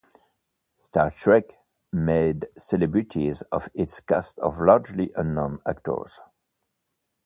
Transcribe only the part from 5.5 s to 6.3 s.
actors.